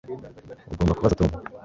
[0.73, 1.31] Ugomba kubaza Tom